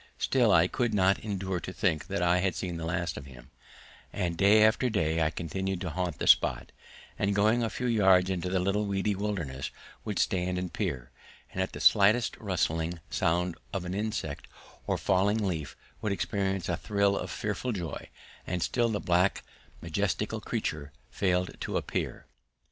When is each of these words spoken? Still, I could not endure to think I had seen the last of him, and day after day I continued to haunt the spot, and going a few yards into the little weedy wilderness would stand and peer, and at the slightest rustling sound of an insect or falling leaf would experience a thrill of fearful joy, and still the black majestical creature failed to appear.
Still, 0.17 0.51
I 0.51 0.67
could 0.67 0.95
not 0.95 1.19
endure 1.19 1.59
to 1.59 1.71
think 1.71 2.09
I 2.09 2.39
had 2.39 2.55
seen 2.55 2.77
the 2.77 2.85
last 2.87 3.17
of 3.17 3.27
him, 3.27 3.51
and 4.11 4.35
day 4.35 4.63
after 4.63 4.89
day 4.89 5.21
I 5.21 5.29
continued 5.29 5.79
to 5.81 5.91
haunt 5.91 6.17
the 6.17 6.25
spot, 6.25 6.71
and 7.19 7.35
going 7.35 7.61
a 7.61 7.69
few 7.69 7.85
yards 7.85 8.27
into 8.27 8.49
the 8.49 8.59
little 8.59 8.87
weedy 8.87 9.13
wilderness 9.13 9.69
would 10.03 10.17
stand 10.17 10.57
and 10.57 10.73
peer, 10.73 11.11
and 11.51 11.61
at 11.61 11.73
the 11.73 11.79
slightest 11.79 12.35
rustling 12.37 12.99
sound 13.11 13.57
of 13.73 13.85
an 13.85 13.93
insect 13.93 14.47
or 14.87 14.97
falling 14.97 15.37
leaf 15.45 15.77
would 16.01 16.11
experience 16.11 16.67
a 16.67 16.75
thrill 16.77 17.15
of 17.15 17.29
fearful 17.29 17.71
joy, 17.71 18.09
and 18.47 18.63
still 18.63 18.89
the 18.89 18.99
black 18.99 19.43
majestical 19.83 20.41
creature 20.41 20.91
failed 21.11 21.51
to 21.61 21.77
appear. 21.77 22.25